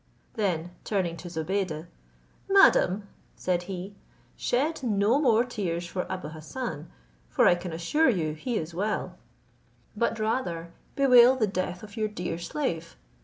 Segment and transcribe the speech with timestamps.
[0.33, 1.85] Then turning to Zobeide,
[2.49, 3.93] "Madam," said he,
[4.35, 6.89] "shed no more tears for Abou Hassan,
[7.29, 9.19] for I can assure you he is well;
[9.95, 12.95] but rather bewail the death of your dear slave.